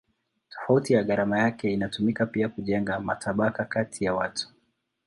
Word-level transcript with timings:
Tofauti 0.49 0.93
ya 0.93 1.03
gharama 1.03 1.39
yake 1.39 1.73
inatumika 1.73 2.25
pia 2.25 2.49
kujenga 2.49 2.99
matabaka 2.99 3.65
kati 3.65 4.05
ya 4.05 4.13
watu. 4.13 4.49